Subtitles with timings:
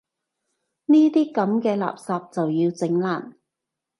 [0.87, 3.35] 呢啲噉嘅垃圾就要整爛